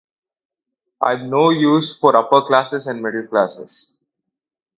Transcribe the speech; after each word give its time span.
I've 0.99 1.19
no 1.21 1.51
use 1.51 1.95
for 1.95 2.15
upper 2.15 2.41
classes 2.41 2.87
and 2.87 3.03
middle 3.03 3.27
classes. 3.27 3.99